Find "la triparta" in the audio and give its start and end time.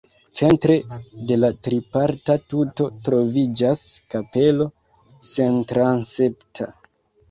1.41-2.39